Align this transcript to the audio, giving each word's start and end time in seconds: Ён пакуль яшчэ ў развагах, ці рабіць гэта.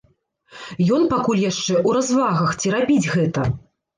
Ён 0.95 1.03
пакуль 1.11 1.41
яшчэ 1.51 1.73
ў 1.81 1.89
развагах, 1.97 2.49
ці 2.63 2.73
рабіць 2.79 3.09
гэта. 3.15 3.41